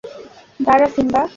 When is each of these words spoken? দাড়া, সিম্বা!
দাড়া, 0.59 0.87
সিম্বা! 0.95 1.21